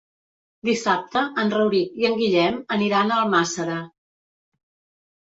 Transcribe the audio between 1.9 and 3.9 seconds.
i en Guillem aniran a Almàssera.